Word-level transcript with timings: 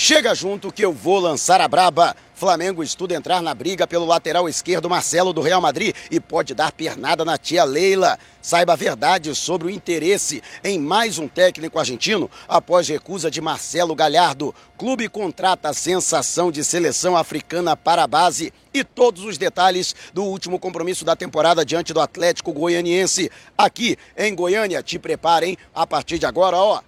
Chega 0.00 0.32
junto 0.32 0.70
que 0.70 0.84
eu 0.84 0.92
vou 0.92 1.18
lançar 1.18 1.60
a 1.60 1.66
braba. 1.66 2.14
Flamengo 2.32 2.84
estuda 2.84 3.16
entrar 3.16 3.42
na 3.42 3.52
briga 3.52 3.84
pelo 3.84 4.06
lateral 4.06 4.48
esquerdo 4.48 4.88
Marcelo 4.88 5.32
do 5.32 5.40
Real 5.40 5.60
Madrid 5.60 5.92
e 6.08 6.20
pode 6.20 6.54
dar 6.54 6.70
pernada 6.70 7.24
na 7.24 7.36
tia 7.36 7.64
Leila. 7.64 8.16
Saiba 8.40 8.74
a 8.74 8.76
verdade 8.76 9.34
sobre 9.34 9.66
o 9.66 9.70
interesse 9.70 10.40
em 10.62 10.78
mais 10.78 11.18
um 11.18 11.26
técnico 11.26 11.80
argentino 11.80 12.30
após 12.46 12.86
recusa 12.86 13.28
de 13.28 13.40
Marcelo 13.40 13.92
Galhardo. 13.92 14.54
Clube 14.78 15.08
contrata 15.08 15.70
a 15.70 15.74
sensação 15.74 16.52
de 16.52 16.62
seleção 16.62 17.16
africana 17.16 17.76
para 17.76 18.04
a 18.04 18.06
base 18.06 18.52
e 18.72 18.84
todos 18.84 19.24
os 19.24 19.36
detalhes 19.36 19.96
do 20.14 20.22
último 20.22 20.60
compromisso 20.60 21.04
da 21.04 21.16
temporada 21.16 21.64
diante 21.64 21.92
do 21.92 22.00
Atlético 22.00 22.52
Goianiense. 22.52 23.32
Aqui 23.58 23.98
em 24.16 24.32
Goiânia, 24.32 24.80
te 24.80 24.96
preparem 24.96 25.58
a 25.74 25.84
partir 25.84 26.20
de 26.20 26.26
agora, 26.26 26.56
ó 26.56 26.82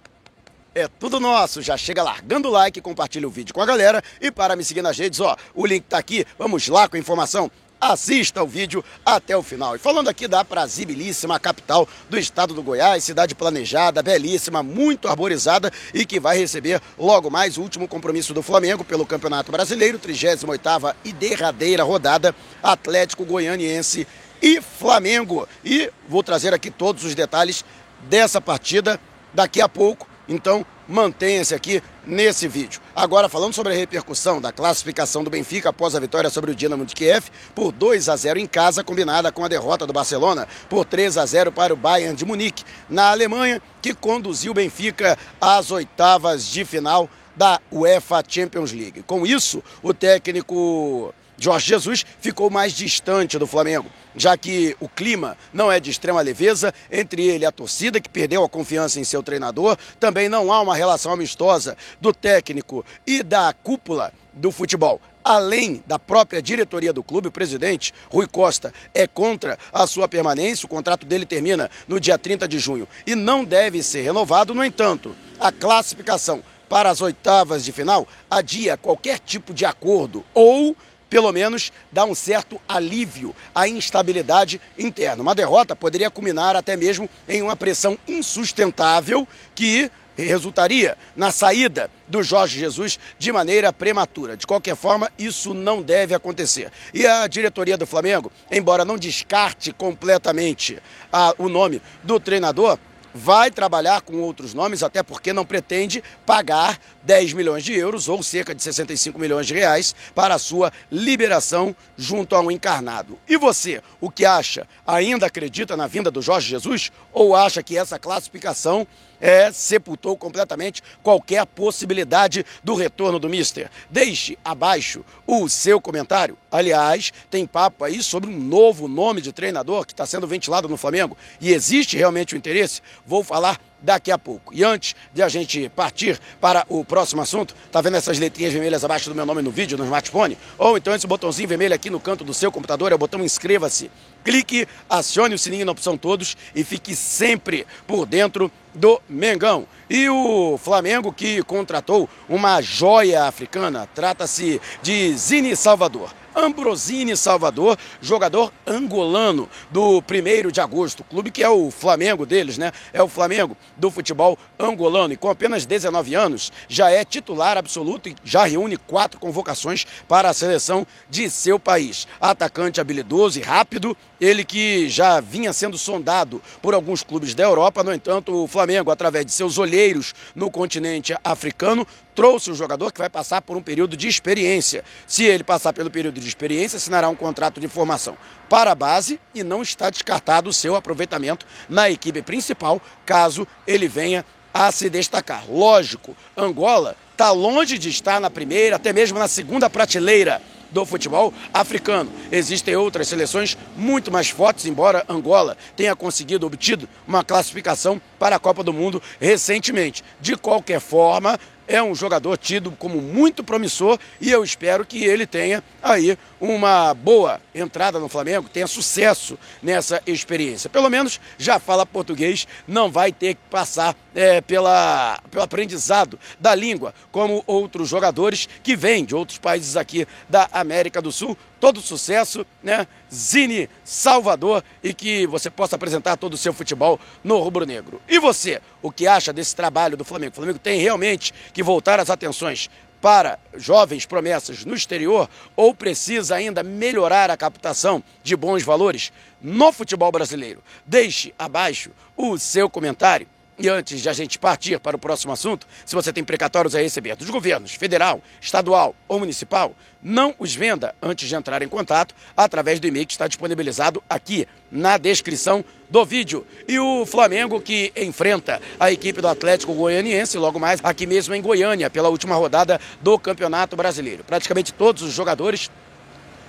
é 0.73 0.87
tudo 0.87 1.19
nosso. 1.19 1.61
Já 1.61 1.77
chega 1.77 2.03
largando 2.03 2.47
o 2.47 2.51
like, 2.51 2.81
compartilha 2.81 3.27
o 3.27 3.31
vídeo 3.31 3.53
com 3.53 3.61
a 3.61 3.65
galera 3.65 4.03
e 4.19 4.31
para 4.31 4.55
me 4.55 4.63
seguir 4.63 4.81
nas 4.81 4.97
redes, 4.97 5.19
ó, 5.19 5.35
o 5.53 5.65
link 5.65 5.83
tá 5.83 5.97
aqui. 5.97 6.25
Vamos 6.37 6.67
lá 6.67 6.87
com 6.87 6.95
a 6.95 6.99
informação. 6.99 7.51
Assista 7.79 8.43
o 8.43 8.47
vídeo 8.47 8.85
até 9.03 9.35
o 9.35 9.41
final. 9.41 9.75
E 9.75 9.79
falando 9.79 10.07
aqui 10.07 10.27
da 10.27 10.45
prazibilíssima 10.45 11.39
capital 11.39 11.87
do 12.07 12.17
estado 12.17 12.53
do 12.53 12.61
Goiás, 12.61 13.03
cidade 13.03 13.33
planejada, 13.33 14.03
belíssima, 14.03 14.61
muito 14.61 15.07
arborizada 15.07 15.71
e 15.91 16.05
que 16.05 16.19
vai 16.19 16.37
receber 16.37 16.79
logo 16.95 17.31
mais 17.31 17.57
o 17.57 17.61
último 17.61 17.87
compromisso 17.87 18.35
do 18.35 18.43
Flamengo 18.43 18.83
pelo 18.83 19.03
Campeonato 19.03 19.51
Brasileiro, 19.51 19.97
38ª 19.97 20.95
e 21.03 21.11
derradeira 21.11 21.83
rodada, 21.83 22.35
Atlético 22.61 23.25
Goianiense 23.25 24.07
e 24.39 24.61
Flamengo. 24.61 25.47
E 25.65 25.91
vou 26.07 26.21
trazer 26.21 26.53
aqui 26.53 26.69
todos 26.69 27.03
os 27.03 27.15
detalhes 27.15 27.65
dessa 28.03 28.39
partida 28.39 29.01
daqui 29.33 29.59
a 29.59 29.67
pouco 29.67 30.10
então, 30.27 30.65
mantenha-se 30.87 31.53
aqui 31.53 31.81
nesse 32.05 32.47
vídeo. 32.47 32.79
Agora, 32.95 33.27
falando 33.27 33.53
sobre 33.53 33.73
a 33.73 33.75
repercussão 33.75 34.39
da 34.39 34.51
classificação 34.51 35.23
do 35.23 35.29
Benfica 35.29 35.69
após 35.69 35.95
a 35.95 35.99
vitória 35.99 36.29
sobre 36.29 36.51
o 36.51 36.55
Dinamo 36.55 36.85
de 36.85 36.93
Kiev 36.93 37.25
por 37.55 37.71
2 37.71 38.09
a 38.09 38.15
0 38.15 38.39
em 38.39 38.47
casa, 38.47 38.83
combinada 38.83 39.31
com 39.31 39.43
a 39.43 39.47
derrota 39.47 39.85
do 39.87 39.93
Barcelona 39.93 40.47
por 40.69 40.85
3 40.85 41.17
a 41.17 41.25
0 41.25 41.51
para 41.51 41.73
o 41.73 41.77
Bayern 41.77 42.15
de 42.15 42.25
Munique, 42.25 42.63
na 42.89 43.11
Alemanha, 43.11 43.61
que 43.81 43.93
conduziu 43.93 44.51
o 44.51 44.55
Benfica 44.55 45.17
às 45.39 45.71
oitavas 45.71 46.45
de 46.45 46.63
final 46.65 47.09
da 47.35 47.59
UEFA 47.71 48.23
Champions 48.27 48.71
League. 48.71 49.03
Com 49.03 49.25
isso, 49.25 49.63
o 49.81 49.93
técnico 49.93 51.13
Jorge 51.41 51.69
Jesus 51.69 52.05
ficou 52.19 52.51
mais 52.51 52.71
distante 52.71 53.39
do 53.39 53.47
Flamengo, 53.47 53.89
já 54.15 54.37
que 54.37 54.77
o 54.79 54.87
clima 54.87 55.35
não 55.51 55.71
é 55.71 55.79
de 55.79 55.89
extrema 55.89 56.21
leveza 56.21 56.71
entre 56.91 57.25
ele 57.25 57.43
e 57.43 57.47
a 57.47 57.51
torcida, 57.51 57.99
que 57.99 58.07
perdeu 58.07 58.43
a 58.43 58.49
confiança 58.49 58.99
em 58.99 59.03
seu 59.03 59.23
treinador. 59.23 59.75
Também 59.99 60.29
não 60.29 60.53
há 60.53 60.61
uma 60.61 60.75
relação 60.75 61.11
amistosa 61.11 61.75
do 61.99 62.13
técnico 62.13 62.85
e 63.07 63.23
da 63.23 63.51
cúpula 63.53 64.13
do 64.31 64.51
futebol. 64.51 65.01
Além 65.23 65.83
da 65.87 65.97
própria 65.97 66.43
diretoria 66.43 66.93
do 66.93 67.01
clube, 67.01 67.29
o 67.29 67.31
presidente 67.31 67.91
Rui 68.11 68.27
Costa 68.27 68.71
é 68.93 69.07
contra 69.07 69.57
a 69.73 69.87
sua 69.87 70.07
permanência. 70.07 70.67
O 70.67 70.69
contrato 70.69 71.07
dele 71.07 71.25
termina 71.25 71.71
no 71.87 71.99
dia 71.99 72.19
30 72.19 72.47
de 72.47 72.59
junho 72.59 72.87
e 73.05 73.15
não 73.15 73.43
deve 73.43 73.81
ser 73.81 74.03
renovado. 74.03 74.53
No 74.53 74.63
entanto, 74.63 75.15
a 75.39 75.51
classificação 75.51 76.43
para 76.69 76.89
as 76.89 77.01
oitavas 77.01 77.65
de 77.65 77.71
final 77.71 78.07
adia 78.29 78.77
qualquer 78.77 79.19
tipo 79.19 79.53
de 79.53 79.65
acordo 79.65 80.23
ou 80.33 80.75
pelo 81.11 81.29
menos 81.33 81.73
dá 81.91 82.05
um 82.05 82.15
certo 82.15 82.59
alívio 82.65 83.35
à 83.53 83.67
instabilidade 83.67 84.61
interna. 84.79 85.21
Uma 85.21 85.35
derrota 85.35 85.75
poderia 85.75 86.09
culminar 86.09 86.55
até 86.55 86.77
mesmo 86.77 87.09
em 87.27 87.41
uma 87.41 87.55
pressão 87.55 87.99
insustentável 88.07 89.27
que 89.53 89.91
resultaria 90.15 90.97
na 91.13 91.29
saída 91.29 91.91
do 92.07 92.23
Jorge 92.23 92.59
Jesus 92.59 92.97
de 93.19 93.29
maneira 93.29 93.73
prematura. 93.73 94.37
De 94.37 94.47
qualquer 94.47 94.75
forma, 94.77 95.11
isso 95.19 95.53
não 95.53 95.81
deve 95.81 96.15
acontecer. 96.15 96.71
E 96.93 97.05
a 97.05 97.27
diretoria 97.27 97.77
do 97.77 97.85
Flamengo, 97.85 98.31
embora 98.49 98.85
não 98.85 98.97
descarte 98.97 99.73
completamente 99.73 100.81
a, 101.11 101.33
o 101.37 101.49
nome 101.49 101.81
do 102.03 102.21
treinador, 102.21 102.79
vai 103.13 103.51
trabalhar 103.51 104.01
com 104.01 104.17
outros 104.17 104.53
nomes, 104.53 104.83
até 104.83 105.03
porque 105.03 105.33
não 105.33 105.45
pretende 105.45 106.03
pagar 106.25 106.79
10 107.03 107.33
milhões 107.33 107.63
de 107.63 107.73
euros 107.73 108.07
ou 108.07 108.21
cerca 108.23 108.53
de 108.53 108.61
65 108.61 109.19
milhões 109.19 109.47
de 109.47 109.53
reais 109.53 109.95
para 110.13 110.35
a 110.35 110.39
sua 110.39 110.71
liberação 110.91 111.75
junto 111.97 112.35
a 112.35 112.41
um 112.41 112.51
encarnado. 112.51 113.17
E 113.27 113.37
você, 113.37 113.81
o 113.99 114.09
que 114.09 114.25
acha? 114.25 114.67
Ainda 114.85 115.25
acredita 115.25 115.77
na 115.77 115.87
vinda 115.87 116.11
do 116.11 116.21
Jorge 116.21 116.49
Jesus 116.49 116.91
ou 117.11 117.35
acha 117.35 117.63
que 117.63 117.77
essa 117.77 117.99
classificação 117.99 118.87
é, 119.21 119.51
sepultou 119.51 120.17
completamente 120.17 120.81
qualquer 121.03 121.45
possibilidade 121.45 122.45
do 122.63 122.73
retorno 122.75 123.19
do 123.19 123.29
Mister. 123.29 123.69
Deixe 123.89 124.37
abaixo 124.43 125.05
o 125.25 125.47
seu 125.47 125.79
comentário. 125.79 126.37
Aliás, 126.51 127.13
tem 127.29 127.45
papo 127.45 127.85
aí 127.85 128.01
sobre 128.01 128.29
um 128.29 128.37
novo 128.37 128.87
nome 128.87 129.21
de 129.21 129.31
treinador 129.31 129.85
que 129.85 129.93
está 129.93 130.05
sendo 130.05 130.27
ventilado 130.27 130.67
no 130.67 130.75
Flamengo 130.75 131.15
e 131.39 131.53
existe 131.53 131.95
realmente 131.95 132.33
o 132.33 132.37
interesse? 132.37 132.81
Vou 133.05 133.23
falar 133.23 133.61
daqui 133.81 134.11
a 134.11 134.17
pouco. 134.17 134.53
E 134.53 134.63
antes 134.63 134.95
de 135.13 135.21
a 135.21 135.29
gente 135.29 135.69
partir 135.69 136.19
para 136.39 136.65
o 136.69 136.85
próximo 136.85 137.21
assunto, 137.21 137.55
tá 137.71 137.81
vendo 137.81 137.97
essas 137.97 138.19
letrinhas 138.19 138.53
vermelhas 138.53 138.83
abaixo 138.83 139.09
do 139.09 139.15
meu 139.15 139.25
nome 139.25 139.41
no 139.41 139.51
vídeo, 139.51 139.77
no 139.77 139.83
smartphone? 139.83 140.37
Ou 140.57 140.77
então 140.77 140.93
esse 140.93 141.07
botãozinho 141.07 141.47
vermelho 141.47 141.73
aqui 141.73 141.89
no 141.89 141.99
canto 141.99 142.23
do 142.23 142.33
seu 142.33 142.51
computador, 142.51 142.91
é 142.91 142.95
o 142.95 142.97
botão 142.97 143.23
inscreva-se. 143.23 143.89
Clique, 144.23 144.67
acione 144.89 145.33
o 145.33 145.39
sininho 145.39 145.65
na 145.65 145.71
opção 145.71 145.97
todos 145.97 146.37
e 146.53 146.63
fique 146.63 146.95
sempre 146.95 147.65
por 147.87 148.05
dentro 148.05 148.51
do 148.73 149.01
Mengão. 149.09 149.65
E 149.89 150.09
o 150.09 150.57
Flamengo 150.57 151.11
que 151.11 151.41
contratou 151.43 152.07
uma 152.29 152.61
joia 152.61 153.25
africana, 153.25 153.89
trata-se 153.93 154.61
de 154.81 155.13
Zini 155.17 155.55
Salvador. 155.55 156.20
Ambrosini 156.41 157.15
Salvador, 157.15 157.77
jogador 158.01 158.51
angolano 158.65 159.47
do 159.69 159.99
1 159.99 160.51
de 160.51 160.59
agosto, 160.59 161.03
clube 161.03 161.29
que 161.29 161.43
é 161.43 161.49
o 161.49 161.69
Flamengo 161.69 162.25
deles, 162.25 162.57
né? 162.57 162.71
É 162.91 163.01
o 163.03 163.07
Flamengo 163.07 163.55
do 163.77 163.91
futebol 163.91 164.37
angolano 164.59 165.13
e 165.13 165.17
com 165.17 165.29
apenas 165.29 165.65
19 165.65 166.15
anos 166.15 166.51
já 166.67 166.89
é 166.89 167.05
titular 167.05 167.57
absoluto 167.57 168.09
e 168.09 168.15
já 168.23 168.45
reúne 168.45 168.75
quatro 168.75 169.19
convocações 169.19 169.85
para 170.07 170.29
a 170.29 170.33
seleção 170.33 170.85
de 171.09 171.29
seu 171.29 171.59
país. 171.59 172.07
Atacante 172.19 172.81
habilidoso 172.81 173.37
e 173.37 173.43
rápido, 173.43 173.95
ele 174.19 174.43
que 174.43 174.89
já 174.89 175.19
vinha 175.19 175.53
sendo 175.53 175.77
sondado 175.77 176.41
por 176.61 176.73
alguns 176.73 177.03
clubes 177.03 177.35
da 177.35 177.43
Europa, 177.43 177.83
no 177.83 177.93
entanto, 177.93 178.43
o 178.43 178.47
Flamengo, 178.47 178.89
através 178.89 179.25
de 179.25 179.31
seus 179.31 179.57
olheiros 179.57 180.13
no 180.35 180.49
continente 180.49 181.15
africano, 181.23 181.85
trouxe 182.15 182.51
o 182.51 182.55
jogador 182.55 182.91
que 182.91 182.99
vai 182.99 183.09
passar 183.09 183.41
por 183.41 183.57
um 183.57 183.61
período 183.61 183.95
de 183.97 184.07
experiência. 184.07 184.83
Se 185.07 185.23
ele 185.23 185.43
passar 185.43 185.73
pelo 185.73 185.89
período 185.89 186.19
de 186.19 186.27
experiência, 186.27 186.77
assinará 186.77 187.09
um 187.09 187.15
contrato 187.15 187.59
de 187.59 187.67
formação 187.67 188.17
para 188.49 188.71
a 188.71 188.75
base 188.75 189.19
e 189.33 189.43
não 189.43 189.61
está 189.61 189.89
descartado 189.89 190.49
o 190.49 190.53
seu 190.53 190.75
aproveitamento 190.75 191.45
na 191.69 191.89
equipe 191.89 192.21
principal, 192.21 192.81
caso 193.05 193.47
ele 193.65 193.87
venha 193.87 194.25
a 194.53 194.71
se 194.71 194.89
destacar. 194.89 195.45
Lógico, 195.49 196.15
Angola 196.35 196.95
está 197.11 197.31
longe 197.31 197.77
de 197.77 197.89
estar 197.89 198.19
na 198.19 198.29
primeira, 198.29 198.75
até 198.75 198.91
mesmo 198.91 199.17
na 199.17 199.27
segunda 199.27 199.69
prateleira 199.69 200.41
do 200.71 200.85
futebol 200.85 201.33
africano. 201.53 202.11
Existem 202.31 202.75
outras 202.75 203.07
seleções 203.07 203.57
muito 203.75 204.11
mais 204.11 204.29
fortes, 204.29 204.65
embora 204.65 205.05
Angola 205.07 205.57
tenha 205.75 205.95
conseguido 205.95 206.47
obtido 206.47 206.87
uma 207.07 207.23
classificação 207.23 208.01
para 208.17 208.37
a 208.37 208.39
Copa 208.39 208.63
do 208.63 208.73
Mundo 208.73 209.01
recentemente. 209.19 210.03
De 210.19 210.35
qualquer 210.35 210.79
forma, 210.79 211.39
é 211.67 211.81
um 211.81 211.95
jogador 211.95 212.37
tido 212.37 212.71
como 212.71 213.01
muito 213.01 213.43
promissor 213.43 213.97
e 214.19 214.29
eu 214.31 214.43
espero 214.43 214.85
que 214.85 215.03
ele 215.03 215.25
tenha 215.25 215.63
aí 215.81 216.17
uma 216.39 216.93
boa 216.93 217.39
entrada 217.53 217.99
no 217.99 218.09
Flamengo, 218.09 218.49
tenha 218.49 218.67
sucesso 218.67 219.37
nessa 219.61 220.01
experiência. 220.05 220.69
Pelo 220.69 220.89
menos 220.89 221.19
já 221.37 221.59
fala 221.59 221.85
português, 221.85 222.47
não 222.67 222.91
vai 222.91 223.11
ter 223.11 223.35
que 223.35 223.41
passar 223.49 223.95
é, 224.13 224.41
pela, 224.41 225.19
pelo 225.29 225.43
aprendizado 225.43 226.19
da 226.39 226.53
língua, 226.53 226.93
como 227.11 227.43
outros 227.47 227.89
jogadores 227.89 228.47
que 228.63 228.75
vêm 228.75 229.05
de 229.05 229.15
outros 229.15 229.37
países 229.37 229.77
aqui 229.77 230.07
da 230.29 230.49
América 230.51 231.01
do 231.01 231.11
Sul. 231.11 231.37
Todo 231.59 231.79
sucesso, 231.81 232.45
né? 232.63 232.87
Zine 233.13 233.69
Salvador 233.83 234.63
e 234.83 234.93
que 234.93 235.27
você 235.27 235.49
possa 235.49 235.75
apresentar 235.75 236.17
todo 236.17 236.33
o 236.33 236.37
seu 236.37 236.53
futebol 236.53 236.99
no 237.23 237.37
rubro-negro. 237.39 238.01
E 238.07 238.19
você, 238.19 238.61
o 238.81 238.91
que 238.91 239.07
acha 239.07 239.31
desse 239.31 239.55
trabalho 239.55 239.95
do 239.95 240.03
Flamengo? 240.03 240.31
O 240.31 240.35
Flamengo 240.35 240.59
tem 240.59 240.79
realmente 240.79 241.33
que 241.53 241.61
voltar 241.61 241.99
as 241.99 242.09
atenções 242.09 242.69
para 242.99 243.39
jovens 243.55 244.05
promessas 244.05 244.63
no 244.63 244.75
exterior 244.75 245.27
ou 245.55 245.73
precisa 245.73 246.35
ainda 246.35 246.61
melhorar 246.61 247.31
a 247.31 247.37
captação 247.37 248.03
de 248.23 248.35
bons 248.35 248.63
valores 248.63 249.11
no 249.41 249.71
futebol 249.71 250.11
brasileiro? 250.11 250.63
Deixe 250.85 251.33
abaixo 251.37 251.91
o 252.15 252.37
seu 252.37 252.69
comentário 252.69 253.27
E 253.61 253.69
antes 253.69 254.01
de 254.01 254.09
a 254.09 254.13
gente 254.13 254.39
partir 254.39 254.79
para 254.79 254.95
o 254.95 254.99
próximo 254.99 255.31
assunto, 255.31 255.67
se 255.85 255.93
você 255.93 256.11
tem 256.11 256.23
precatórios 256.23 256.73
a 256.73 256.81
receber 256.81 257.15
dos 257.15 257.29
governos 257.29 257.75
federal, 257.75 258.19
estadual 258.41 258.95
ou 259.07 259.19
municipal, 259.19 259.75
não 260.01 260.33
os 260.39 260.55
venda 260.55 260.95
antes 260.99 261.29
de 261.29 261.35
entrar 261.35 261.61
em 261.61 261.67
contato 261.67 262.15
através 262.35 262.79
do 262.79 262.87
e-mail 262.87 263.05
que 263.05 263.11
está 263.11 263.27
disponibilizado 263.27 264.01
aqui 264.09 264.47
na 264.71 264.97
descrição 264.97 265.63
do 265.91 266.03
vídeo. 266.03 266.43
E 266.67 266.79
o 266.79 267.05
Flamengo 267.05 267.61
que 267.61 267.93
enfrenta 267.95 268.59
a 268.79 268.91
equipe 268.91 269.21
do 269.21 269.27
Atlético 269.27 269.75
Goianiense 269.75 270.39
logo 270.39 270.59
mais 270.59 270.79
aqui 270.83 271.05
mesmo 271.05 271.35
em 271.35 271.41
Goiânia 271.41 271.87
pela 271.87 272.09
última 272.09 272.33
rodada 272.33 272.81
do 272.99 273.19
Campeonato 273.19 273.75
Brasileiro. 273.75 274.23
Praticamente 274.23 274.73
todos 274.73 275.03
os 275.03 275.13
jogadores 275.13 275.69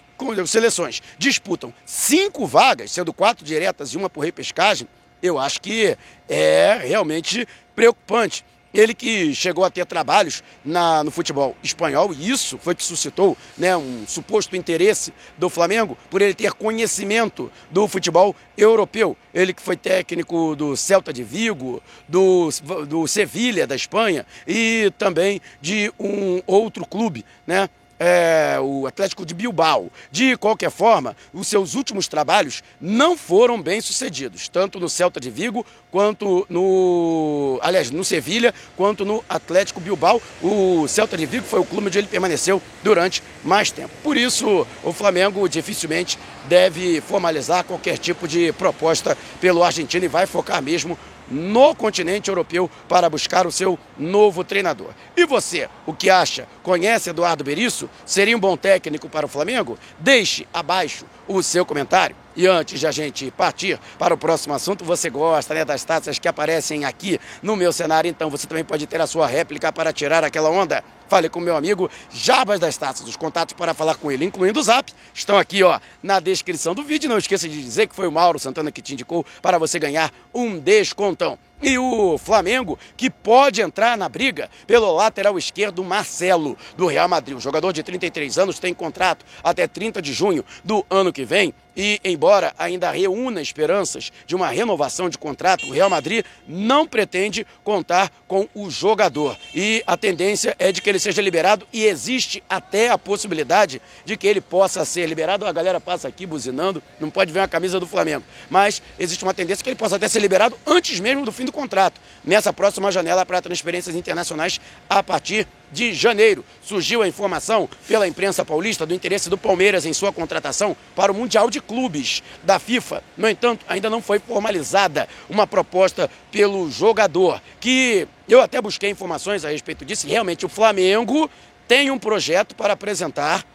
seleções 0.47 1.01
disputam 1.17 1.73
cinco 1.85 2.45
vagas, 2.45 2.91
sendo 2.91 3.13
quatro 3.13 3.45
diretas 3.45 3.89
e 3.89 3.97
uma 3.97 4.09
por 4.09 4.21
repescagem, 4.21 4.87
eu 5.21 5.37
acho 5.39 5.61
que 5.61 5.97
é 6.27 6.79
realmente 6.83 7.47
preocupante. 7.75 8.43
Ele 8.74 8.93
que 8.93 9.33
chegou 9.33 9.63
a 9.63 9.69
ter 9.69 9.86
trabalhos 9.86 10.43
na, 10.63 11.03
no 11.03 11.12
futebol 11.12 11.55
espanhol, 11.63 12.13
e 12.13 12.29
isso 12.29 12.57
foi 12.57 12.75
que 12.75 12.83
suscitou 12.83 13.38
né, 13.57 13.75
um 13.75 14.05
suposto 14.07 14.55
interesse 14.55 15.13
do 15.38 15.50
Flamengo 15.50 15.97
por 16.09 16.21
ele 16.21 16.33
ter 16.33 16.53
conhecimento 16.53 17.51
do 17.71 17.88
futebol 17.88 18.36
europeu. 18.57 19.15
Ele 19.33 19.53
que 19.53 19.62
foi 19.62 19.77
técnico 19.77 20.55
do 20.55 20.75
Celta 20.75 21.13
de 21.13 21.24
Vigo, 21.24 21.81
do, 22.07 22.50
do 22.88 23.07
Sevilha 23.07 23.65
da 23.65 23.75
Espanha 23.75 24.25
e 24.47 24.91
também 24.97 25.41
de 25.62 25.91
um 26.00 26.41
outro 26.45 26.86
clube, 26.86 27.25
né? 27.45 27.69
É, 27.99 28.57
o 28.61 28.85
Atlético 28.87 29.25
de 29.25 29.33
Bilbao. 29.33 29.91
De 30.11 30.37
qualquer 30.37 30.69
forma, 30.71 31.15
os 31.33 31.47
seus 31.47 31.75
últimos 31.75 32.07
trabalhos 32.07 32.63
não 32.79 33.17
foram 33.17 33.61
bem 33.61 33.81
sucedidos, 33.81 34.47
tanto 34.47 34.79
no 34.79 34.89
Celta 34.89 35.19
de 35.19 35.29
Vigo 35.29 35.65
quanto 35.91 36.45
no, 36.49 37.59
aliás, 37.61 37.89
no 37.89 38.03
Sevilha, 38.03 38.53
quanto 38.75 39.05
no 39.05 39.23
Atlético 39.27 39.79
Bilbao. 39.79 40.21
O 40.41 40.87
Celta 40.87 41.17
de 41.17 41.25
Vigo 41.25 41.45
foi 41.45 41.59
o 41.59 41.65
clube 41.65 41.87
onde 41.87 41.97
ele 41.97 42.07
permaneceu 42.07 42.61
durante 42.83 43.23
mais 43.43 43.71
tempo. 43.71 43.91
Por 44.03 44.17
isso, 44.17 44.67
o 44.83 44.93
Flamengo 44.93 45.47
dificilmente 45.47 46.19
deve 46.47 47.01
formalizar 47.01 47.63
qualquer 47.63 47.97
tipo 47.97 48.27
de 48.27 48.51
proposta 48.53 49.17
pelo 49.41 49.63
argentino 49.63 50.05
e 50.05 50.09
vai 50.09 50.25
focar 50.25 50.61
mesmo 50.61 50.97
no 51.29 51.75
continente 51.75 52.29
europeu 52.29 52.69
para 52.88 53.10
buscar 53.10 53.46
o 53.46 53.51
seu 53.51 53.77
novo 53.98 54.43
treinador. 54.43 54.91
E 55.15 55.25
você, 55.25 55.69
o 55.86 55.93
que 55.93 56.10
acha? 56.10 56.48
Conhece 56.63 57.10
Eduardo 57.10 57.43
Berizzo? 57.43 57.89
Seria 58.05 58.36
um 58.36 58.39
bom 58.39 58.55
técnico 58.55 59.10
para 59.10 59.25
o 59.25 59.29
Flamengo? 59.29 59.77
Deixe 60.00 60.48
abaixo 60.53 61.05
o 61.27 61.43
seu 61.43 61.65
comentário. 61.65 62.15
E 62.36 62.46
antes 62.46 62.79
de 62.79 62.86
a 62.86 62.91
gente 62.91 63.31
partir 63.31 63.79
para 63.98 64.13
o 64.13 64.17
próximo 64.17 64.53
assunto, 64.53 64.86
você 64.86 65.10
gosta 65.10 65.53
né, 65.55 65.65
das 65.65 65.84
taças 65.84 66.19
que 66.19 66.27
aparecem 66.27 66.86
aqui 66.86 67.19
no 67.41 67.55
meu 67.55 67.74
cenário, 67.74 68.07
então 68.07 68.29
você 68.29 68.46
também 68.46 68.63
pode 68.63 68.86
ter 68.86 69.01
a 69.01 69.07
sua 69.07 69.25
réplica 69.25 69.72
para 69.74 69.91
tirar 69.91 70.24
aquela 70.24 70.50
onda. 70.50 70.84
Fale 71.07 71.29
com 71.29 71.39
meu 71.39 71.55
amigo 71.55 71.89
Jabas 72.12 72.60
das 72.60 72.77
Taças. 72.77 73.07
Os 73.07 73.15
contatos 73.15 73.53
para 73.53 73.74
falar 73.74 73.96
com 73.96 74.12
ele, 74.12 74.25
incluindo 74.25 74.60
o 74.60 74.63
zap, 74.63 74.93
estão 75.13 75.38
aqui 75.38 75.63
ó, 75.63 75.79
na 76.03 76.19
descrição 76.19 76.75
do 76.75 76.84
vídeo. 76.84 77.10
Não 77.10 77.17
esqueça 77.17 77.48
de 77.50 77.60
dizer 77.62 77.88
que 77.88 77.96
foi 77.96 78.07
o 78.07 78.12
Mauro 78.12 78.38
Santana 78.38 78.72
que 78.72 78.81
te 78.81 78.93
indicou 78.93 79.25
para 79.41 79.57
você 79.57 79.79
ganhar 79.79 80.12
um 80.34 80.60
descontão. 80.60 81.39
E 81.61 81.77
o 81.77 82.17
Flamengo, 82.17 82.77
que 82.95 83.09
pode 83.09 83.61
entrar 83.61 83.97
na 83.97 84.07
briga 84.07 84.49
pelo 84.67 84.93
lateral 84.93 85.37
esquerdo 85.37 85.83
Marcelo, 85.83 86.55
do 86.75 86.85
Real 86.85 87.07
Madrid. 87.07 87.35
O 87.35 87.41
jogador 87.41 87.73
de 87.73 87.81
33 87.81 88.37
anos 88.37 88.59
tem 88.59 88.73
contrato 88.73 89.25
até 89.43 89.67
30 89.67 90.01
de 90.01 90.13
junho 90.13 90.45
do 90.63 90.85
ano 90.89 91.11
que 91.11 91.25
vem. 91.25 91.53
E, 91.77 92.01
embora 92.03 92.55
ainda 92.57 92.89
reúna 92.89 93.39
esperanças 93.39 94.12
de 94.25 94.36
uma 94.36 94.48
renovação 94.48 95.07
de 95.07 95.17
contrato, 95.17 95.67
o 95.67 95.72
Real 95.72 95.91
Madrid 95.91 96.25
não 96.48 96.88
pretende 96.88 97.46
contar 97.63 98.12
com 98.27 98.50
o 98.55 98.67
jogador. 98.72 99.38
E 99.53 99.84
a 99.86 99.96
tendência 99.96 100.55
é 100.57 100.72
de 100.72 100.81
que 100.81 100.89
ele 100.89 100.98
seja 100.98 101.22
liberado 101.22 101.67
e 101.72 101.86
existe 101.86 102.43
até 102.50 102.89
a 102.89 102.98
possibilidade 102.98 103.79
de 104.03 104.17
que 104.17 104.25
ele 104.25 104.41
possa 104.41 104.84
ser 104.86 105.05
liberado. 105.05 105.46
A 105.46 105.51
galera 105.51 105.79
passa 105.79 106.07
aqui 106.07 106.25
buzinando, 106.25 106.81
não 107.00 107.12
pode 107.12 107.31
ver 107.31 107.41
uma 107.41 107.48
camisa 107.48 107.79
do 107.79 107.86
Flamengo. 107.86 108.24
Mas 108.50 108.81
existe 108.98 109.24
uma 109.24 109.34
tendência 109.34 109.63
que 109.63 109.69
ele 109.69 109.75
possa 109.75 109.98
até 109.98 110.07
ser 110.07 110.19
liberado 110.19 110.57
antes 110.65 111.00
mesmo 111.00 111.24
do 111.24 111.31
fim 111.31 111.46
do 111.46 111.51
contrato, 111.51 112.01
nessa 112.25 112.51
próxima 112.51 112.91
janela 112.91 113.24
para 113.24 113.39
transferências 113.39 113.96
internacionais 113.96 114.60
a 114.89 115.03
partir 115.03 115.48
de 115.71 115.93
janeiro. 115.93 116.43
Surgiu 116.62 117.01
a 117.01 117.07
informação 117.07 117.69
pela 117.88 118.07
imprensa 118.07 118.45
paulista 118.45 118.86
do 118.86 118.93
interesse 118.93 119.29
do 119.29 119.38
Palmeiras 119.38 119.86
em 119.86 119.93
sua 119.93 120.12
contratação 120.12 120.75
para 120.95 121.12
o 121.12 121.15
Mundial 121.15 121.50
de 121.50 121.62
Clubes 121.62 122.24
da 122.43 122.59
FIFA. 122.59 123.03
No 123.15 123.29
entanto, 123.29 123.65
ainda 123.67 123.89
não 123.89 124.01
foi 124.01 124.19
formalizada 124.19 125.07
uma 125.29 125.47
proposta 125.47 126.09
pelo 126.31 126.69
jogador, 126.71 127.41
que 127.59 128.07
eu 128.27 128.41
até 128.41 128.62
busquei 128.62 128.89
informações 128.89 129.45
a 129.45 129.50
respeito 129.50 129.86
disso. 129.86 130.07
Realmente, 130.07 130.45
o 130.45 130.50
Flamengo 130.50 131.29
tem 131.67 131.91
um 131.91 132.00
projeto 132.00 132.55
para 132.55 132.74
apresentar 132.74 133.45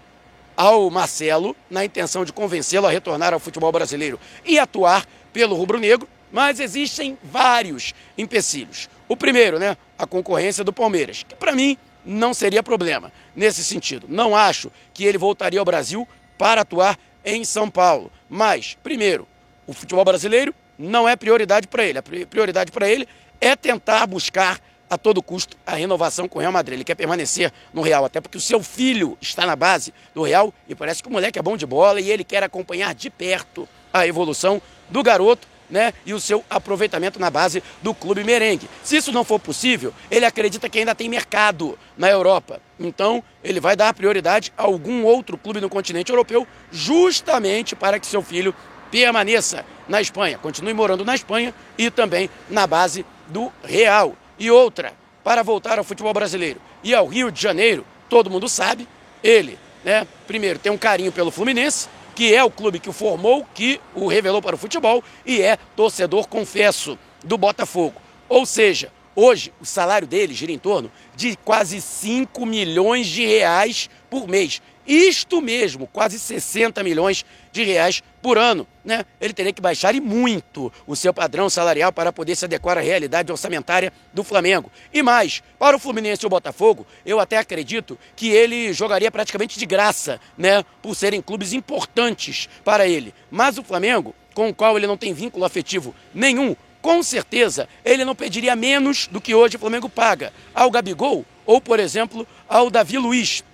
ao 0.56 0.90
Marcelo 0.90 1.56
na 1.70 1.84
intenção 1.84 2.24
de 2.24 2.32
convencê-lo 2.32 2.86
a 2.86 2.90
retornar 2.90 3.32
ao 3.32 3.40
futebol 3.40 3.72
brasileiro 3.72 4.20
e 4.44 4.58
atuar 4.58 5.06
pelo 5.32 5.56
rubro-negro, 5.56 6.06
mas 6.30 6.60
existem 6.60 7.16
vários 7.22 7.94
empecilhos. 8.16 8.88
O 9.08 9.16
primeiro, 9.16 9.58
né, 9.58 9.76
a 9.98 10.06
concorrência 10.06 10.62
do 10.62 10.72
Palmeiras, 10.72 11.24
que 11.26 11.34
para 11.34 11.52
mim 11.52 11.76
não 12.04 12.34
seria 12.34 12.62
problema 12.62 13.12
nesse 13.34 13.64
sentido. 13.64 14.06
Não 14.08 14.36
acho 14.36 14.70
que 14.92 15.04
ele 15.04 15.18
voltaria 15.18 15.58
ao 15.58 15.64
Brasil 15.64 16.06
para 16.36 16.62
atuar 16.62 16.98
em 17.24 17.44
São 17.44 17.70
Paulo. 17.70 18.10
Mas, 18.28 18.76
primeiro, 18.82 19.26
o 19.66 19.72
futebol 19.72 20.04
brasileiro 20.04 20.54
não 20.78 21.08
é 21.08 21.14
prioridade 21.16 21.68
para 21.68 21.84
ele. 21.84 21.98
A 21.98 22.02
prioridade 22.02 22.72
para 22.72 22.88
ele 22.88 23.06
é 23.40 23.54
tentar 23.54 24.06
buscar 24.06 24.60
a 24.88 24.98
todo 24.98 25.22
custo 25.22 25.56
a 25.66 25.74
renovação 25.74 26.28
com 26.28 26.38
o 26.38 26.40
Real 26.40 26.52
Madrid. 26.52 26.74
Ele 26.74 26.84
quer 26.84 26.94
permanecer 26.94 27.52
no 27.72 27.80
Real, 27.80 28.04
até 28.04 28.20
porque 28.20 28.36
o 28.36 28.40
seu 28.40 28.62
filho 28.62 29.16
está 29.20 29.46
na 29.46 29.56
base 29.56 29.94
do 30.14 30.22
Real 30.22 30.52
e 30.68 30.74
parece 30.74 31.02
que 31.02 31.08
o 31.08 31.12
moleque 31.12 31.38
é 31.38 31.42
bom 31.42 31.56
de 31.56 31.64
bola 31.64 32.00
e 32.00 32.10
ele 32.10 32.24
quer 32.24 32.42
acompanhar 32.42 32.94
de 32.94 33.08
perto 33.08 33.66
a 33.92 34.06
evolução 34.06 34.60
do 34.90 35.02
garoto 35.02 35.48
né, 35.72 35.94
e 36.04 36.12
o 36.12 36.20
seu 36.20 36.44
aproveitamento 36.50 37.18
na 37.18 37.30
base 37.30 37.62
do 37.80 37.94
clube 37.94 38.22
merengue. 38.22 38.68
Se 38.84 38.94
isso 38.94 39.10
não 39.10 39.24
for 39.24 39.40
possível, 39.40 39.92
ele 40.10 40.26
acredita 40.26 40.68
que 40.68 40.78
ainda 40.78 40.94
tem 40.94 41.08
mercado 41.08 41.78
na 41.96 42.10
Europa. 42.10 42.60
Então, 42.78 43.24
ele 43.42 43.58
vai 43.58 43.74
dar 43.74 43.94
prioridade 43.94 44.52
a 44.56 44.64
algum 44.64 45.02
outro 45.02 45.38
clube 45.38 45.62
no 45.62 45.70
continente 45.70 46.10
europeu, 46.12 46.46
justamente 46.70 47.74
para 47.74 47.98
que 47.98 48.06
seu 48.06 48.20
filho 48.20 48.54
permaneça 48.90 49.64
na 49.88 50.02
Espanha, 50.02 50.36
continue 50.36 50.74
morando 50.74 51.06
na 51.06 51.14
Espanha 51.14 51.54
e 51.78 51.90
também 51.90 52.28
na 52.50 52.66
base 52.66 53.06
do 53.28 53.50
Real. 53.64 54.14
E 54.38 54.50
outra, 54.50 54.92
para 55.24 55.42
voltar 55.42 55.78
ao 55.78 55.84
futebol 55.84 56.12
brasileiro 56.12 56.60
e 56.84 56.94
ao 56.94 57.06
Rio 57.06 57.32
de 57.32 57.40
Janeiro, 57.40 57.86
todo 58.10 58.28
mundo 58.28 58.46
sabe, 58.46 58.86
ele, 59.24 59.58
né, 59.82 60.06
primeiro 60.26 60.58
tem 60.58 60.70
um 60.70 60.76
carinho 60.76 61.10
pelo 61.10 61.30
Fluminense, 61.30 61.88
que 62.14 62.34
é 62.34 62.42
o 62.42 62.50
clube 62.50 62.78
que 62.78 62.88
o 62.88 62.92
formou, 62.92 63.46
que 63.54 63.80
o 63.94 64.06
revelou 64.06 64.42
para 64.42 64.56
o 64.56 64.58
futebol 64.58 65.02
e 65.24 65.40
é 65.40 65.56
torcedor, 65.76 66.28
confesso, 66.28 66.98
do 67.24 67.38
Botafogo. 67.38 68.00
Ou 68.28 68.44
seja, 68.46 68.92
hoje 69.14 69.52
o 69.60 69.64
salário 69.64 70.06
dele 70.06 70.34
gira 70.34 70.52
em 70.52 70.58
torno 70.58 70.90
de 71.14 71.36
quase 71.44 71.80
5 71.80 72.44
milhões 72.46 73.06
de 73.06 73.24
reais 73.24 73.88
por 74.10 74.26
mês. 74.28 74.60
Isto 74.86 75.40
mesmo, 75.40 75.86
quase 75.86 76.18
60 76.18 76.82
milhões 76.82 77.24
de 77.52 77.62
reais 77.62 78.02
por 78.20 78.36
ano. 78.36 78.66
Né? 78.84 79.04
Ele 79.20 79.32
teria 79.32 79.52
que 79.52 79.60
baixar 79.60 79.94
e 79.94 80.00
muito 80.00 80.72
o 80.86 80.96
seu 80.96 81.14
padrão 81.14 81.48
salarial 81.48 81.92
para 81.92 82.12
poder 82.12 82.34
se 82.34 82.44
adequar 82.44 82.76
à 82.76 82.80
realidade 82.80 83.30
orçamentária 83.30 83.92
do 84.12 84.24
Flamengo. 84.24 84.70
E 84.92 85.02
mais, 85.02 85.42
para 85.58 85.76
o 85.76 85.80
Fluminense 85.80 86.24
e 86.24 86.26
o 86.26 86.30
Botafogo, 86.30 86.86
eu 87.06 87.20
até 87.20 87.38
acredito 87.38 87.98
que 88.16 88.30
ele 88.30 88.72
jogaria 88.72 89.10
praticamente 89.10 89.58
de 89.58 89.66
graça, 89.66 90.20
né? 90.36 90.64
por 90.80 90.96
serem 90.96 91.22
clubes 91.22 91.52
importantes 91.52 92.48
para 92.64 92.86
ele. 92.86 93.14
Mas 93.30 93.58
o 93.58 93.62
Flamengo, 93.62 94.14
com 94.34 94.48
o 94.48 94.54
qual 94.54 94.76
ele 94.76 94.86
não 94.86 94.96
tem 94.96 95.14
vínculo 95.14 95.44
afetivo 95.44 95.94
nenhum, 96.12 96.56
com 96.80 97.00
certeza 97.02 97.68
ele 97.84 98.04
não 98.04 98.14
pediria 98.14 98.56
menos 98.56 99.06
do 99.06 99.20
que 99.20 99.34
hoje 99.34 99.56
o 99.56 99.60
Flamengo 99.60 99.88
paga 99.88 100.32
ao 100.52 100.70
Gabigol 100.70 101.24
ou, 101.46 101.60
por 101.60 101.78
exemplo, 101.78 102.26
ao 102.48 102.68
Davi 102.68 102.98
Luiz 102.98 103.44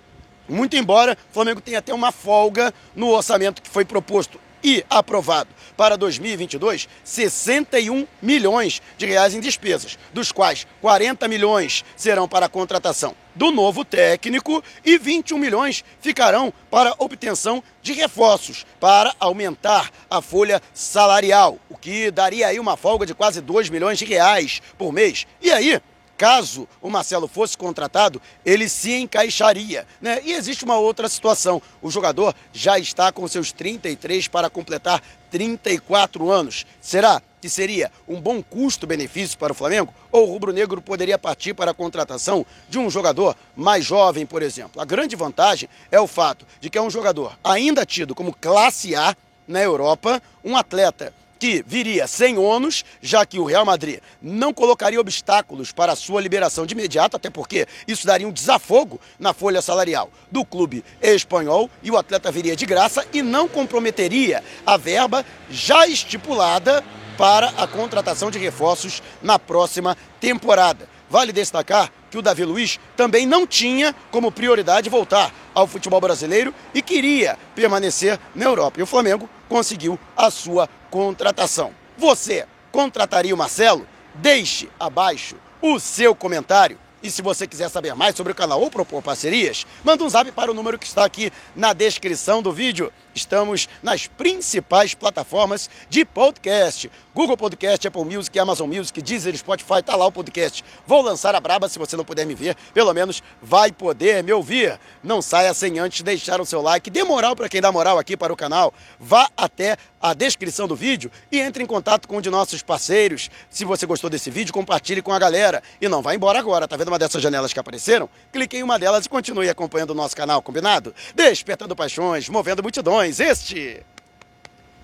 muito 0.49 0.75
embora 0.75 1.17
o 1.29 1.33
Flamengo 1.33 1.61
tenha 1.61 1.79
até 1.79 1.93
uma 1.93 2.11
folga 2.11 2.73
no 2.95 3.09
orçamento 3.09 3.61
que 3.61 3.69
foi 3.69 3.85
proposto 3.85 4.39
e 4.63 4.83
aprovado 4.89 5.49
para 5.77 5.97
2022 5.97 6.87
61 7.03 8.05
milhões 8.21 8.81
de 8.97 9.05
reais 9.05 9.33
em 9.33 9.39
despesas, 9.39 9.97
dos 10.13 10.31
quais 10.31 10.67
40 10.81 11.27
milhões 11.27 11.85
serão 11.95 12.27
para 12.27 12.47
a 12.47 12.49
contratação 12.49 13.15
do 13.33 13.51
novo 13.51 13.85
técnico 13.85 14.61
e 14.83 14.97
21 14.97 15.37
milhões 15.37 15.83
ficarão 16.01 16.53
para 16.69 16.93
obtenção 16.97 17.63
de 17.81 17.93
reforços 17.93 18.65
para 18.79 19.15
aumentar 19.19 19.89
a 20.09 20.21
folha 20.21 20.61
salarial, 20.73 21.57
o 21.69 21.77
que 21.77 22.11
daria 22.11 22.47
aí 22.47 22.59
uma 22.59 22.75
folga 22.75 23.05
de 23.05 23.13
quase 23.13 23.39
2 23.39 23.69
milhões 23.69 23.97
de 23.97 24.03
reais 24.03 24.61
por 24.77 24.91
mês. 24.91 25.25
E 25.41 25.51
aí, 25.51 25.79
caso 26.19 26.67
o 26.81 26.89
Marcelo 26.89 27.29
fosse 27.29 27.57
contratado, 27.57 28.21
ele 28.45 28.67
se 28.67 28.93
encaixaria. 28.93 29.87
Né? 30.01 30.19
E 30.25 30.33
existe 30.33 30.65
uma 30.65 30.77
outra 30.77 31.07
situação: 31.07 31.61
o 31.81 31.89
jogador 31.89 32.35
já 32.51 32.77
está 32.77 33.09
com 33.09 33.25
seus 33.25 33.53
33 33.53 34.27
para 34.27 34.49
completar 34.49 35.01
34 35.31 36.29
anos. 36.29 36.65
Será 36.81 37.21
que 37.39 37.47
seria 37.47 37.89
um 38.05 38.19
bom 38.19 38.43
custo-benefício 38.43 39.37
para 39.37 39.53
o 39.53 39.55
Flamengo? 39.55 39.93
Ou 40.11 40.27
o 40.27 40.31
rubro-negro 40.33 40.81
poderia 40.81 41.17
partir 41.17 41.53
para 41.53 41.71
a 41.71 41.73
contratação 41.73 42.45
de 42.67 42.77
um 42.77 42.89
jogador 42.89 43.33
mais 43.55 43.85
jovem, 43.85 44.25
por 44.25 44.41
exemplo? 44.41 44.81
A 44.81 44.85
grande 44.85 45.15
vantagem 45.15 45.69
é 45.89 46.01
o 46.01 46.07
fato 46.07 46.45
de 46.59 46.69
que 46.69 46.77
é 46.77 46.81
um 46.81 46.89
jogador 46.89 47.39
ainda 47.41 47.85
tido 47.85 48.13
como 48.13 48.35
classe 48.35 48.93
A 48.93 49.15
na 49.47 49.61
Europa, 49.61 50.21
um 50.43 50.57
atleta 50.57 51.13
que 51.39 51.63
viria 51.65 52.05
sem 52.05 52.37
ônus, 52.37 52.83
já 53.01 53.25
que 53.25 53.39
o 53.39 53.45
Real 53.45 53.65
Madrid 53.65 53.99
não 54.21 54.53
colocaria 54.53 54.99
obstáculos 54.99 55.71
para 55.71 55.93
a 55.93 55.95
sua 55.95 56.21
liberação 56.21 56.65
de 56.65 56.73
imediato, 56.73 57.15
até 57.15 57.29
porque 57.29 57.65
isso 57.87 58.05
daria 58.05 58.27
um 58.27 58.31
desafogo 58.31 58.99
na 59.17 59.33
folha 59.33 59.61
salarial 59.61 60.11
do 60.29 60.43
clube 60.43 60.83
espanhol 61.01 61.69
e 61.81 61.89
o 61.89 61.97
atleta 61.97 62.31
viria 62.31 62.55
de 62.55 62.65
graça 62.65 63.05
e 63.13 63.21
não 63.21 63.47
comprometeria 63.47 64.43
a 64.65 64.75
verba 64.75 65.25
já 65.49 65.87
estipulada 65.87 66.83
para 67.17 67.47
a 67.57 67.67
contratação 67.67 68.29
de 68.29 68.37
reforços 68.37 69.01
na 69.21 69.39
próxima 69.39 69.97
temporada. 70.19 70.87
Vale 71.09 71.31
destacar 71.31 71.91
que 72.11 72.17
o 72.17 72.21
Davi 72.21 72.45
Luiz 72.45 72.79
também 72.95 73.25
não 73.25 73.45
tinha 73.47 73.95
como 74.11 74.31
prioridade 74.31 74.89
voltar 74.89 75.33
ao 75.53 75.67
futebol 75.67 75.99
brasileiro 75.99 76.53
e 76.73 76.81
queria 76.81 77.37
permanecer 77.55 78.19
na 78.35 78.45
Europa. 78.45 78.79
E 78.79 78.83
o 78.83 78.85
Flamengo 78.85 79.29
conseguiu 79.49 79.99
a 80.15 80.31
sua 80.31 80.69
contratação. 80.89 81.73
Você 81.97 82.45
contrataria 82.71 83.35
o 83.35 83.37
Marcelo? 83.37 83.85
Deixe 84.15 84.69
abaixo 84.79 85.35
o 85.61 85.79
seu 85.79 86.15
comentário 86.15 86.77
E 87.01 87.09
se 87.09 87.21
você 87.21 87.47
quiser 87.47 87.69
saber 87.69 87.95
mais 87.95 88.15
sobre 88.15 88.33
o 88.33 88.35
canal 88.35 88.61
ou 88.61 88.69
propor 88.69 89.01
parcerias, 89.01 89.65
manda 89.83 90.03
um 90.03 90.09
zap 90.09 90.31
para 90.33 90.51
o 90.51 90.53
número 90.53 90.77
que 90.77 90.85
está 90.85 91.05
aqui 91.05 91.31
na 91.55 91.71
descrição 91.71 92.41
do 92.41 92.51
vídeo. 92.51 92.91
Estamos 93.15 93.67
nas 93.81 94.07
principais 94.07 94.93
plataformas 94.93 95.69
de 95.89 96.03
podcast. 96.03 96.91
Google 97.13 97.35
Podcast, 97.35 97.85
Apple 97.85 98.05
Music, 98.05 98.37
Amazon 98.39 98.69
Music, 98.73 99.01
Deezer, 99.01 99.35
Spotify, 99.35 99.81
tá 99.83 99.95
lá 99.95 100.05
o 100.05 100.11
podcast. 100.11 100.63
Vou 100.87 101.01
lançar 101.01 101.35
a 101.35 101.39
braba, 101.39 101.67
se 101.67 101.77
você 101.77 101.97
não 101.97 102.05
puder 102.05 102.25
me 102.25 102.33
ver, 102.33 102.55
pelo 102.73 102.93
menos 102.93 103.21
vai 103.41 103.71
poder 103.71 104.23
me 104.23 104.31
ouvir. 104.31 104.79
Não 105.03 105.21
saia 105.21 105.53
sem 105.53 105.79
antes 105.79 106.01
deixar 106.01 106.39
o 106.39 106.45
seu 106.45 106.61
like, 106.61 106.89
dê 106.89 107.03
moral 107.03 107.35
para 107.35 107.49
quem 107.49 107.59
dá 107.59 107.71
moral 107.71 107.97
aqui 107.97 108.15
para 108.15 108.31
o 108.31 108.37
canal. 108.37 108.73
Vá 108.97 109.29
até 109.35 109.75
a 110.01 110.13
descrição 110.13 110.65
do 110.65 110.75
vídeo 110.75 111.11
e 111.29 111.39
entre 111.39 111.61
em 111.61 111.65
contato 111.65 112.07
com 112.07 112.17
um 112.17 112.21
de 112.21 112.29
nossos 112.29 112.63
parceiros. 112.63 113.29
Se 113.49 113.65
você 113.65 113.85
gostou 113.85 114.09
desse 114.09 114.29
vídeo, 114.29 114.53
compartilhe 114.53 115.01
com 115.01 115.11
a 115.11 115.19
galera. 115.19 115.61
E 115.81 115.89
não 115.89 116.01
vá 116.01 116.15
embora 116.15 116.39
agora, 116.39 116.67
tá 116.67 116.77
vendo 116.77 116.88
uma 116.89 116.99
dessas 116.99 117.21
janelas 117.21 117.53
que 117.53 117.59
apareceram? 117.59 118.09
Clique 118.31 118.57
em 118.57 118.63
uma 118.63 118.77
delas 118.77 119.05
e 119.05 119.09
continue 119.09 119.49
acompanhando 119.49 119.91
o 119.91 119.95
nosso 119.95 120.15
canal, 120.15 120.41
combinado? 120.41 120.93
Despertando 121.15 121.75
paixões, 121.75 122.27
movendo 122.29 122.61
multidões 122.61 123.19
este 123.19 123.83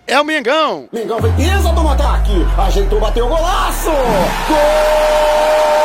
é 0.07 0.19
o 0.19 0.23
Mengão. 0.23 0.87
Mengão 0.91 1.19
vem 1.19 1.35
pesa 1.35 1.71
do 1.73 1.87
ataque. 1.87 2.31
Ajeitou, 2.57 2.99
bateu 2.99 3.25
o 3.25 3.29
golaço. 3.29 3.89
Gol! 4.47 5.84